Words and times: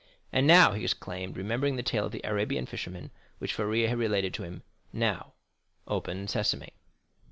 "And 0.33 0.47
now," 0.47 0.71
he 0.73 0.83
exclaimed, 0.83 1.37
remembering 1.37 1.75
the 1.75 1.83
tale 1.83 2.07
of 2.07 2.11
the 2.11 2.21
Arabian 2.23 2.65
fisherman, 2.65 3.11
which 3.37 3.53
Faria 3.53 3.87
had 3.87 3.99
related 3.99 4.33
to 4.33 4.43
him, 4.43 4.63
"now, 4.91 5.33
Open 5.87 6.27
Sesame!" 6.27 6.73